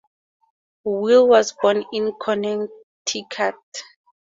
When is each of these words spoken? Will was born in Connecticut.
Will 0.83 1.27
was 1.27 1.53
born 1.61 1.85
in 1.93 2.13
Connecticut. 2.19 3.53